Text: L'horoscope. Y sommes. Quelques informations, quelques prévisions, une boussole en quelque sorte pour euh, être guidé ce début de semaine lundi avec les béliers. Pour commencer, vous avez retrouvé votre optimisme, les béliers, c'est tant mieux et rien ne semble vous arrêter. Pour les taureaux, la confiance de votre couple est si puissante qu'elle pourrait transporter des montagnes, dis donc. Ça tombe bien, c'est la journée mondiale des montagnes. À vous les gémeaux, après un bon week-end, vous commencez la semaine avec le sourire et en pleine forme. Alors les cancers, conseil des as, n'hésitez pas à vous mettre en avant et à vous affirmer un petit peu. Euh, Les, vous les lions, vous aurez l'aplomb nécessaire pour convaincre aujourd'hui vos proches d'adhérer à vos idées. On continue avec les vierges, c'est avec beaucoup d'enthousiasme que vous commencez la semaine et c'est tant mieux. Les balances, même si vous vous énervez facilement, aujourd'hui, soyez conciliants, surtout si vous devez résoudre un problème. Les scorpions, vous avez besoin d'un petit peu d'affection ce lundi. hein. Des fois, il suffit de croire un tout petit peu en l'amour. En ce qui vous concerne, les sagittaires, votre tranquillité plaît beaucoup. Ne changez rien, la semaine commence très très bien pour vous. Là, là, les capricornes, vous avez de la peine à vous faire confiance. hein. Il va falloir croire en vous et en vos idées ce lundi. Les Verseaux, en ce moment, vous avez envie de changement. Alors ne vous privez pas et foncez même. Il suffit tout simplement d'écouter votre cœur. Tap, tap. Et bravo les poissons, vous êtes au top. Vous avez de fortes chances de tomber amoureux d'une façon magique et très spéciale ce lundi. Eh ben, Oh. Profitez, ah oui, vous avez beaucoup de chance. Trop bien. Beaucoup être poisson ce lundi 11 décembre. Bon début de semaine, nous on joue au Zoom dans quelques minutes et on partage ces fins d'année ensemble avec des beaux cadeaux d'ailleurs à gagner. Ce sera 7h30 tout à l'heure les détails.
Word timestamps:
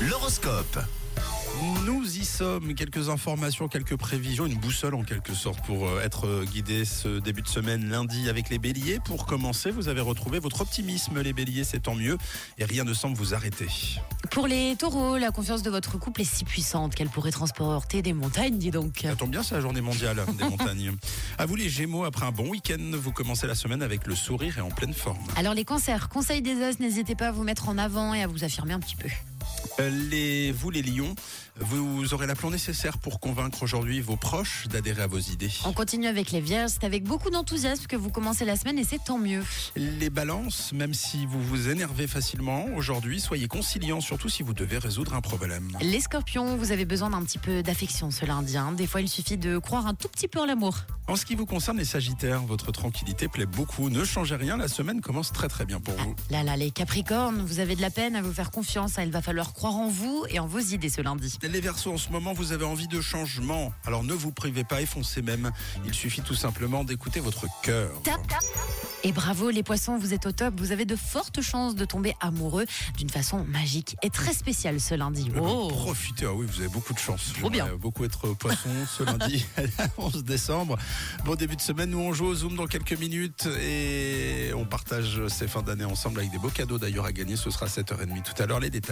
L'horoscope. 0.00 0.78
Y 2.24 2.26
sommes. 2.26 2.74
Quelques 2.74 3.10
informations, 3.10 3.68
quelques 3.68 3.96
prévisions, 3.96 4.46
une 4.46 4.56
boussole 4.56 4.94
en 4.94 5.02
quelque 5.02 5.34
sorte 5.34 5.62
pour 5.66 5.86
euh, 5.86 6.00
être 6.00 6.44
guidé 6.46 6.86
ce 6.86 7.18
début 7.18 7.42
de 7.42 7.48
semaine 7.48 7.90
lundi 7.90 8.30
avec 8.30 8.48
les 8.48 8.58
béliers. 8.58 8.98
Pour 9.04 9.26
commencer, 9.26 9.70
vous 9.70 9.88
avez 9.88 10.00
retrouvé 10.00 10.38
votre 10.38 10.62
optimisme, 10.62 11.20
les 11.20 11.34
béliers, 11.34 11.64
c'est 11.64 11.80
tant 11.80 11.94
mieux 11.94 12.16
et 12.56 12.64
rien 12.64 12.84
ne 12.84 12.94
semble 12.94 13.14
vous 13.14 13.34
arrêter. 13.34 13.66
Pour 14.30 14.46
les 14.46 14.74
taureaux, 14.76 15.18
la 15.18 15.32
confiance 15.32 15.62
de 15.62 15.68
votre 15.68 15.98
couple 15.98 16.22
est 16.22 16.24
si 16.24 16.44
puissante 16.46 16.94
qu'elle 16.94 17.10
pourrait 17.10 17.30
transporter 17.30 18.00
des 18.00 18.14
montagnes, 18.14 18.56
dis 18.56 18.70
donc. 18.70 19.00
Ça 19.02 19.16
tombe 19.16 19.30
bien, 19.30 19.42
c'est 19.42 19.56
la 19.56 19.60
journée 19.60 19.82
mondiale 19.82 20.24
des 20.38 20.44
montagnes. 20.44 20.92
À 21.36 21.44
vous 21.44 21.56
les 21.56 21.68
gémeaux, 21.68 22.04
après 22.04 22.24
un 22.24 22.32
bon 22.32 22.48
week-end, 22.48 22.92
vous 22.94 23.12
commencez 23.12 23.46
la 23.46 23.54
semaine 23.54 23.82
avec 23.82 24.06
le 24.06 24.14
sourire 24.14 24.56
et 24.56 24.60
en 24.62 24.70
pleine 24.70 24.94
forme. 24.94 25.18
Alors 25.36 25.52
les 25.52 25.64
cancers, 25.66 26.08
conseil 26.08 26.40
des 26.40 26.62
as, 26.62 26.80
n'hésitez 26.80 27.16
pas 27.16 27.28
à 27.28 27.32
vous 27.32 27.42
mettre 27.44 27.68
en 27.68 27.76
avant 27.76 28.14
et 28.14 28.22
à 28.22 28.26
vous 28.26 28.44
affirmer 28.44 28.72
un 28.72 28.80
petit 28.80 28.96
peu. 28.96 29.08
Euh, 29.80 29.90
Les, 29.90 30.52
vous 30.52 30.70
les 30.70 30.82
lions, 30.82 31.14
vous 31.60 32.12
aurez 32.14 32.26
l'aplomb 32.26 32.50
nécessaire 32.50 32.98
pour 32.98 33.20
convaincre 33.20 33.62
aujourd'hui 33.62 34.00
vos 34.00 34.16
proches 34.16 34.66
d'adhérer 34.68 35.02
à 35.02 35.06
vos 35.06 35.18
idées. 35.18 35.50
On 35.64 35.72
continue 35.72 36.06
avec 36.08 36.32
les 36.32 36.40
vierges, 36.40 36.72
c'est 36.72 36.84
avec 36.84 37.04
beaucoup 37.04 37.30
d'enthousiasme 37.30 37.86
que 37.86 37.94
vous 37.96 38.10
commencez 38.10 38.44
la 38.44 38.56
semaine 38.56 38.78
et 38.78 38.84
c'est 38.84 39.02
tant 39.02 39.18
mieux. 39.18 39.42
Les 39.76 40.10
balances, 40.10 40.72
même 40.72 40.94
si 40.94 41.26
vous 41.26 41.40
vous 41.40 41.68
énervez 41.68 42.06
facilement, 42.08 42.66
aujourd'hui, 42.76 43.20
soyez 43.20 43.46
conciliants, 43.46 44.00
surtout 44.00 44.28
si 44.28 44.42
vous 44.42 44.52
devez 44.52 44.78
résoudre 44.78 45.14
un 45.14 45.20
problème. 45.20 45.68
Les 45.80 46.00
scorpions, 46.00 46.56
vous 46.56 46.72
avez 46.72 46.84
besoin 46.84 47.10
d'un 47.10 47.22
petit 47.22 47.38
peu 47.38 47.62
d'affection 47.62 48.10
ce 48.10 48.24
lundi. 48.26 48.56
hein. 48.56 48.72
Des 48.72 48.86
fois, 48.88 49.00
il 49.00 49.08
suffit 49.08 49.36
de 49.36 49.58
croire 49.58 49.86
un 49.86 49.94
tout 49.94 50.08
petit 50.08 50.26
peu 50.28 50.40
en 50.40 50.46
l'amour. 50.46 50.78
En 51.06 51.16
ce 51.16 51.24
qui 51.26 51.34
vous 51.34 51.46
concerne, 51.46 51.76
les 51.78 51.84
sagittaires, 51.84 52.42
votre 52.42 52.72
tranquillité 52.72 53.28
plaît 53.28 53.46
beaucoup. 53.46 53.90
Ne 53.90 54.04
changez 54.04 54.36
rien, 54.36 54.56
la 54.56 54.68
semaine 54.68 55.00
commence 55.02 55.32
très 55.32 55.48
très 55.48 55.66
bien 55.66 55.78
pour 55.78 55.94
vous. 55.98 56.16
Là, 56.30 56.42
là, 56.42 56.56
les 56.56 56.70
capricornes, 56.70 57.42
vous 57.44 57.60
avez 57.60 57.76
de 57.76 57.82
la 57.82 57.90
peine 57.90 58.16
à 58.16 58.22
vous 58.22 58.32
faire 58.32 58.50
confiance. 58.50 58.98
hein. 58.98 59.02
Il 59.04 59.12
va 59.12 59.22
falloir 59.22 59.52
croire 59.52 59.76
en 59.76 59.88
vous 59.88 60.24
et 60.30 60.40
en 60.40 60.46
vos 60.46 60.58
idées 60.60 60.88
ce 60.88 61.00
lundi. 61.02 61.36
Les 61.50 61.60
Verseaux, 61.60 61.92
en 61.92 61.98
ce 61.98 62.08
moment, 62.08 62.32
vous 62.32 62.52
avez 62.52 62.64
envie 62.64 62.88
de 62.88 63.02
changement. 63.02 63.72
Alors 63.84 64.02
ne 64.02 64.14
vous 64.14 64.32
privez 64.32 64.64
pas 64.64 64.80
et 64.80 64.86
foncez 64.86 65.20
même. 65.20 65.52
Il 65.84 65.92
suffit 65.92 66.22
tout 66.22 66.34
simplement 66.34 66.84
d'écouter 66.84 67.20
votre 67.20 67.46
cœur. 67.62 67.90
Tap, 68.02 68.26
tap. 68.26 68.40
Et 69.02 69.12
bravo 69.12 69.50
les 69.50 69.62
poissons, 69.62 69.98
vous 69.98 70.14
êtes 70.14 70.24
au 70.24 70.32
top. 70.32 70.54
Vous 70.56 70.72
avez 70.72 70.86
de 70.86 70.96
fortes 70.96 71.42
chances 71.42 71.74
de 71.74 71.84
tomber 71.84 72.14
amoureux 72.20 72.64
d'une 72.96 73.10
façon 73.10 73.44
magique 73.44 73.96
et 74.02 74.08
très 74.08 74.32
spéciale 74.32 74.80
ce 74.80 74.94
lundi. 74.94 75.26
Eh 75.28 75.30
ben, 75.30 75.42
Oh. 75.44 75.68
Profitez, 75.68 76.24
ah 76.24 76.32
oui, 76.32 76.46
vous 76.50 76.60
avez 76.60 76.70
beaucoup 76.70 76.94
de 76.94 76.98
chance. 76.98 77.34
Trop 77.38 77.50
bien. 77.50 77.68
Beaucoup 77.78 78.06
être 78.06 78.28
poisson 78.34 78.70
ce 78.90 79.02
lundi 79.02 79.44
11 79.98 80.24
décembre. 80.24 80.78
Bon 81.26 81.34
début 81.34 81.56
de 81.56 81.60
semaine, 81.60 81.90
nous 81.90 81.98
on 81.98 82.14
joue 82.14 82.24
au 82.24 82.34
Zoom 82.34 82.56
dans 82.56 82.66
quelques 82.66 82.98
minutes 82.98 83.46
et 83.60 84.52
on 84.56 84.64
partage 84.64 85.20
ces 85.28 85.46
fins 85.46 85.62
d'année 85.62 85.84
ensemble 85.84 86.20
avec 86.20 86.30
des 86.32 86.38
beaux 86.38 86.48
cadeaux 86.48 86.78
d'ailleurs 86.78 87.04
à 87.04 87.12
gagner. 87.12 87.36
Ce 87.36 87.50
sera 87.50 87.66
7h30 87.66 88.22
tout 88.22 88.42
à 88.42 88.46
l'heure 88.46 88.60
les 88.60 88.70
détails. 88.70 88.82